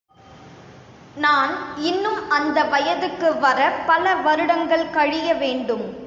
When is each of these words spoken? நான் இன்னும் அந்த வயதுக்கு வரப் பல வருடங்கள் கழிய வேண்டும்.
நான் 1.15 1.57
இன்னும் 1.77 2.29
அந்த 2.29 2.63
வயதுக்கு 2.63 3.39
வரப் 3.39 3.87
பல 3.87 4.15
வருடங்கள் 4.15 4.89
கழிய 4.89 5.33
வேண்டும். 5.33 5.99